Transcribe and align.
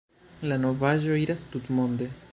La 0.51 0.57
novaĵo 0.63 1.21
iras 1.27 1.47
tutmonde. 1.53 2.13